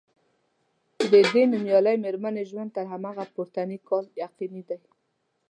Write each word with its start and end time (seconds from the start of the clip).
د 1.11 1.13
دې 1.33 1.43
نومیالۍ 1.51 1.95
میرمنې 2.05 2.43
ژوند 2.49 2.69
تر 2.77 2.85
همدغه 2.91 3.23
پورتني 3.33 3.77
کال 3.87 4.05
یقیني 4.25 4.61
دی. 4.69 4.79